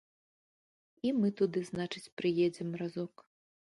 [1.09, 3.13] І мы туды, значыць, прыедзем разок.